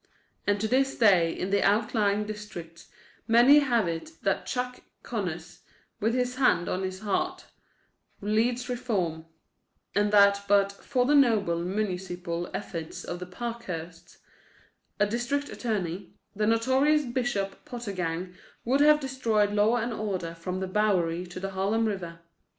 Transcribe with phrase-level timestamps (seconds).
[0.47, 2.87] And to this day in the outlying districts
[3.27, 5.59] many have it that Chuck Connors,
[5.99, 7.45] with his hand on his heart,
[8.19, 9.27] leads reform;
[9.93, 14.17] and that but for the noble municipal efforts of one Parkhurst,
[14.99, 18.33] a district attorney, the notorious "Bishop" Potter gang
[18.65, 22.21] would have destroyed law and order from the Bowery to the Harlem River.